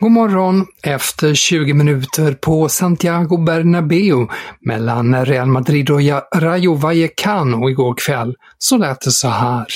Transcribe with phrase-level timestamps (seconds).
[0.00, 0.66] God morgon!
[0.82, 4.28] Efter 20 minuter på Santiago Bernabéu
[4.60, 6.00] mellan Real Madrid och
[6.36, 9.66] Rayo Vallecano igår kväll så lät det så här.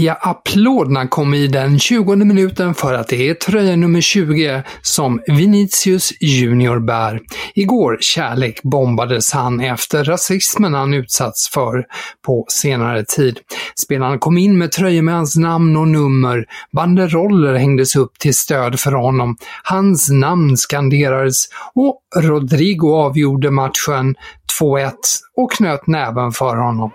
[0.00, 5.20] Ja, applåderna kom i den 20 minuten för att det är tröja nummer 20 som
[5.26, 7.20] Vinicius Junior bär.
[7.54, 11.84] Igår kärlek bombades han efter rasismen han utsatts för
[12.26, 13.38] på senare tid.
[13.84, 18.80] Spelaren kom in med tröjor med hans namn och nummer, banderoller hängdes upp till stöd
[18.80, 21.44] för honom, hans namn skanderades
[21.74, 24.14] och Rodrigo avgjorde matchen
[24.60, 24.92] 2-1
[25.36, 26.90] och knöt näven för honom.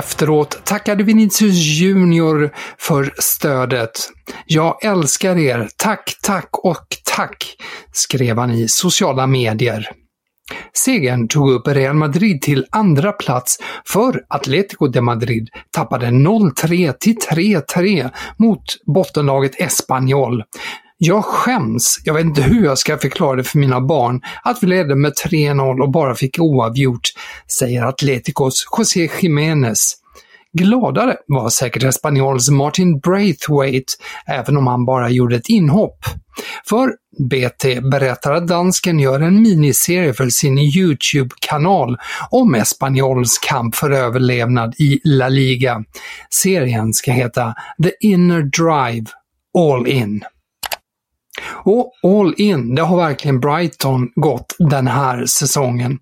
[0.00, 3.90] Efteråt tackade Vinicius Junior för stödet.
[4.46, 7.56] Jag älskar er, tack, tack och tack,
[7.92, 9.88] skrev han i sociala medier.
[10.72, 17.16] Segern tog upp Real Madrid till andra plats för Atlético de Madrid tappade 0-3 till
[17.16, 20.42] 3-3 mot bottenlaget Espanyol.
[21.02, 24.66] Jag skäms, jag vet inte hur jag ska förklara det för mina barn, att vi
[24.66, 27.08] ledde med 3-0 och bara fick oavgjort,
[27.58, 29.94] säger Atleticos José Jiménez.
[30.52, 33.92] Gladare var säkert Espanyols Martin Braithwaite,
[34.26, 36.04] även om han bara gjorde ett inhopp.
[36.68, 41.96] För BT berättar att dansken gör en miniserie för sin YouTube-kanal
[42.30, 45.84] om Espanyols kamp för överlevnad i La Liga.
[46.30, 49.06] Serien ska heta The Inner Drive
[49.58, 50.24] All In.
[51.48, 55.98] Och all in, det har verkligen Brighton gått den här säsongen.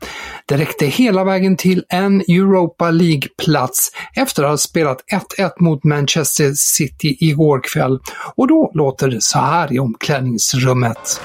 [0.46, 5.04] Det räckte hela vägen till en Europa League-plats efter att ha spelat
[5.38, 7.98] 1-1 mot Manchester City igår kväll.
[8.34, 11.20] Och då låter det så här i omklädningsrummet.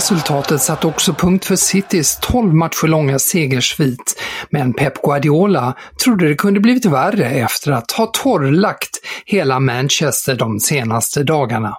[0.00, 6.34] Resultatet satte också punkt för Citys 12 matcher långa segersvit, men Pep Guardiola trodde det
[6.34, 8.90] kunde blivit värre efter att ha torrlagt
[9.26, 11.76] hela Manchester de senaste dagarna.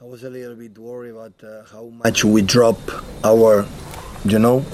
[0.00, 2.90] I was a little bit worried about uh, how much we drop
[3.24, 3.64] our,
[4.24, 4.64] you know,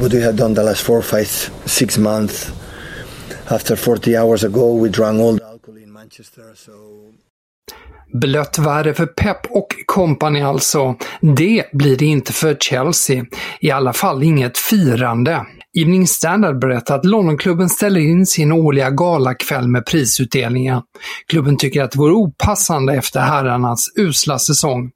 [0.00, 2.52] what we have done the last four, five, six months.
[3.48, 6.72] After 40 hours ago, we drank all the alcohol in Manchester, so
[8.12, 10.96] Blött värre för Pep och kompani alltså.
[11.20, 13.24] Det blir det inte för Chelsea.
[13.60, 15.46] I alla fall inget firande.
[15.78, 20.82] Evening Standard berättar att Londonklubben ställer in sin årliga galakväll med prisutdelningen.
[21.28, 24.90] Klubben tycker att det vore opassande efter herrarnas usla säsong.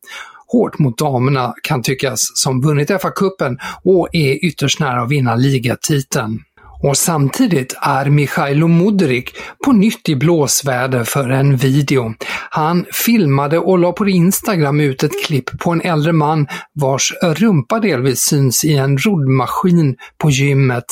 [0.46, 6.40] Hårt mot damerna kan tyckas, som vunnit FA-cupen och är ytterst nära att vinna ligatiteln.
[6.84, 12.14] Och samtidigt är Michailo Mudrik på nytt i blåsväder för en video.
[12.50, 17.80] Han filmade och la på Instagram ut ett klipp på en äldre man vars rumpa
[17.80, 20.84] delvis syns i en roddmaskin på gymmet.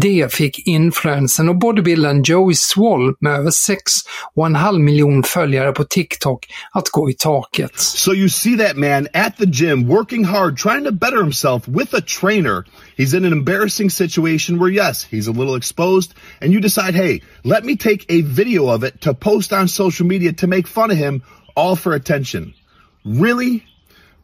[0.00, 6.88] Det fick influensen och bodybuildern Joey Swall med över 6,5 miljon följare på TikTok att
[6.88, 7.80] gå i taket.
[7.80, 11.94] So you see that man at the gym working hard trying to better himself with
[11.94, 12.64] a trainer.
[12.96, 17.22] He's in an embarrassing situation where yes, he's a little exposed and you decide, hey,
[17.44, 20.90] let me take a video of it to post on social media to make fun
[20.90, 21.22] of him
[21.56, 22.54] all for attention.
[23.04, 23.64] Really?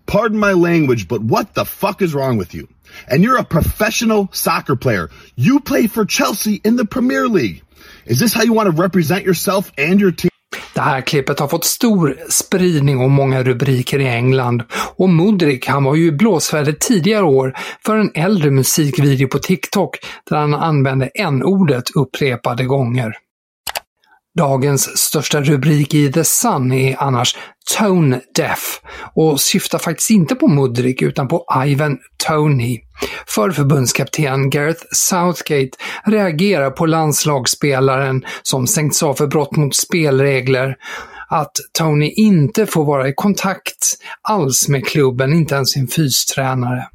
[0.06, 2.68] Pardon my language, but what the fuck is wrong with you?
[3.06, 5.10] And you're a professional soccer player.
[5.36, 7.62] You play for Chelsea in the Premier League.
[8.06, 10.29] Is this how you want to represent yourself and your team?
[10.80, 14.62] Det här klippet har fått stor spridning och många rubriker i England.
[14.96, 17.54] Och Mudrik, han var ju i blåsväder tidigare år
[17.86, 19.98] för en äldre musikvideo på TikTok
[20.30, 23.12] där han använde n-ordet upprepade gånger.
[24.40, 27.36] Dagens största rubrik i The Sun är annars
[27.78, 28.80] Tone Deaf
[29.14, 32.80] och syftar faktiskt inte på Mudrik utan på Ivan Tony.
[33.26, 35.70] För förbundskapten Gareth Southgate
[36.04, 40.76] reagerar på landslagsspelaren som sänkts av för brott mot spelregler
[41.28, 46.88] att Tony inte får vara i kontakt alls med klubben, inte ens sin fystränare.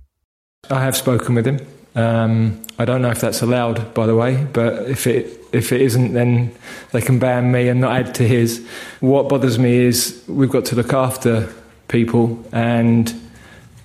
[0.70, 1.60] I have spoken with him.
[1.96, 5.80] Um, I don't know if that's allowed, by the way, but if it if it
[5.82, 6.54] isn't, then
[6.92, 8.66] they can ban me and not add to his.
[9.00, 11.54] What bothers me is we've got to look after
[11.88, 13.14] people, and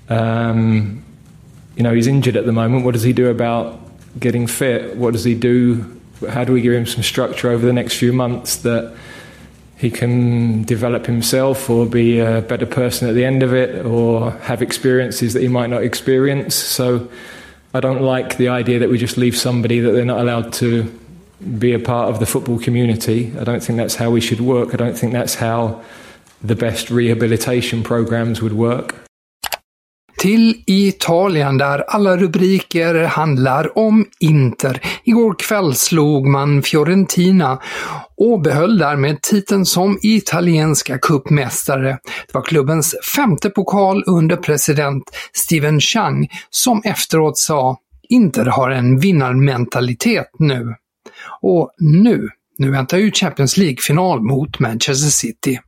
[0.08, 1.04] um,
[1.76, 2.84] you know he's injured at the moment.
[2.84, 3.78] What does he do about
[4.18, 4.96] getting fit?
[4.96, 6.00] What does he do?
[6.28, 8.94] How do we give him some structure over the next few months that
[9.78, 14.32] he can develop himself or be a better person at the end of it or
[14.32, 16.56] have experiences that he might not experience?
[16.56, 17.08] So
[17.72, 20.84] I don't like the idea that we just leave somebody that they're not allowed to
[21.58, 23.32] be a part of the football community.
[23.38, 24.74] I don't think that's how we should work.
[24.74, 25.82] I don't think that's how
[26.42, 28.96] the best rehabilitation programs would work.
[30.20, 34.80] Till Italien där alla rubriker handlar om Inter.
[35.04, 37.60] Igår kväll slog man Fiorentina
[38.16, 41.98] och behöll därmed titeln som italienska kuppmästare.
[42.26, 47.76] Det var klubbens femte pokal under president Steven Chang som efteråt sa
[48.08, 50.74] Inter har en vinnarmentalitet nu.
[51.40, 52.28] Och nu,
[52.58, 55.60] nu väntar ju Champions League-final mot Manchester City.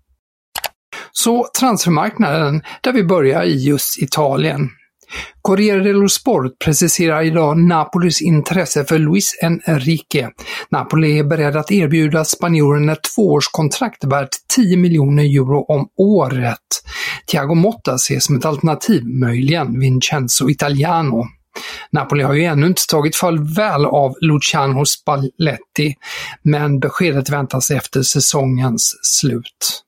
[1.12, 4.70] Så transfermarknaden, där vi börjar i just Italien.
[5.42, 10.30] Corriere dello Sport preciserar idag Napolis intresse för Luis Enrique.
[10.70, 16.58] Napoli är beredd att erbjuda spanjoren ett tvåårskontrakt värt 10 miljoner euro om året.
[17.30, 21.24] Thiago Motta ses som ett alternativ, möjligen Vincenzo Italiano.
[21.90, 25.94] Napoli har ju ännu inte tagit farväl av Luciano Spalletti,
[26.42, 29.82] men beskedet väntas efter säsongens slut.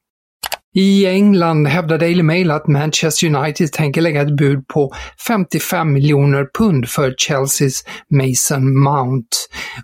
[0.76, 4.92] I England hävdar Daily Mail att Manchester United tänker lägga ett bud på
[5.26, 9.28] 55 miljoner pund för Chelseas Mason Mount.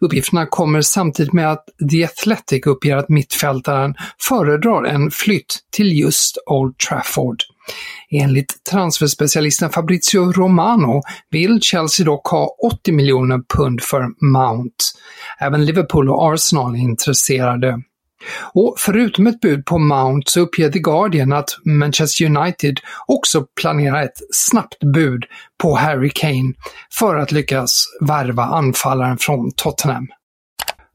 [0.01, 3.95] Uppgifterna kommer samtidigt med att The Athletic uppger att mittfältaren
[4.29, 7.37] föredrar en flytt till just Old Trafford.
[8.11, 14.75] Enligt transferspecialisten Fabrizio Romano vill Chelsea dock ha 80 miljoner pund för Mount.
[15.41, 17.83] Även Liverpool och Arsenal är intresserade.
[18.53, 24.03] Och förutom ett bud på Mount så uppger The Guardian att Manchester United också planerar
[24.03, 25.25] ett snabbt bud
[25.63, 26.53] på Harry Kane
[26.99, 30.07] för att lyckas värva anfallaren från Tottenham.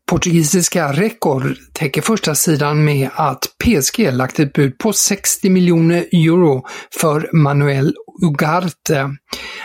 [0.09, 6.65] Portugisiska Record täcker första sidan med att PSG lagt ett bud på 60 miljoner euro
[7.00, 7.93] för Manuel
[8.24, 9.15] Ugarte.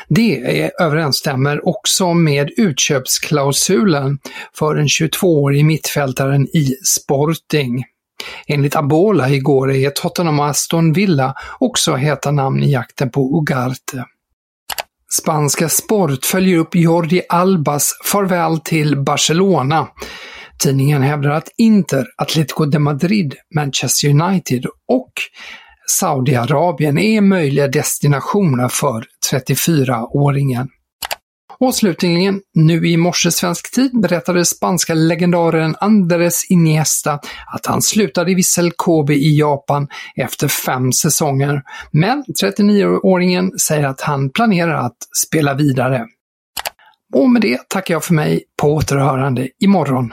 [0.08, 4.18] Det överensstämmer också med utköpsklausulen
[4.58, 7.84] för den 22-årige mittfältaren i Sporting.
[8.46, 14.04] Enligt Abola igår är Tottenham och Aston Villa också heta namn i jakten på Ugarte.
[15.12, 19.88] Spanska Sport följer upp Jordi Albas farväl till Barcelona.
[20.58, 25.12] Tidningen hävdar att Inter, Atletico de Madrid, Manchester United och
[25.90, 30.68] Saudiarabien är möjliga destinationer för 34-åringen.
[31.60, 38.30] Och slutligen, nu i morse svensk tid berättade spanska legendaren Andres Iniesta att han slutade
[38.30, 41.62] i Vissel Kobe i Japan efter fem säsonger.
[41.90, 46.06] Men 39-åringen säger att han planerar att spela vidare.
[47.14, 50.12] Och med det tackar jag för mig på återhörande imorgon.